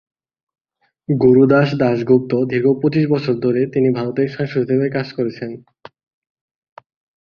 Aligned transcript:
গুরুদাস 1.09 1.69
দাসগুপ্ত 1.81 2.31
দীর্ঘ 2.51 2.67
পঁচিশ 2.81 3.05
বছর 3.13 3.35
ধরে 3.45 3.61
তিনি 3.73 3.89
ভারতের 3.97 4.27
সাংসদ 4.35 4.61
হিসেবে 4.63 4.87
কাজ 4.95 5.07
করেছেন। 5.17 5.51